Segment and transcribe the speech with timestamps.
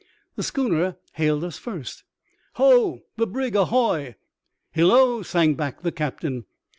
[0.35, 2.03] The schooner hailed us first."
[2.55, 4.15] Ho, the brig ahoy!"
[4.57, 6.45] *' Hillo," sang back the captain.